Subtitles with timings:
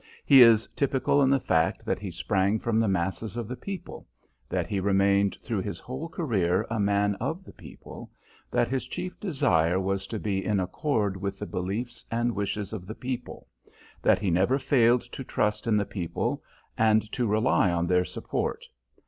[0.25, 4.07] He is typical in the fact that he sprang from the masses of the people,
[4.49, 8.09] that he remained through his whole career a man of the people,
[8.49, 12.87] that his chief desire was to be in accord with the beliefs and wishes of
[12.87, 13.47] the people,
[14.01, 16.41] that he never failed to trust in the people
[16.79, 18.65] and to rely on their support.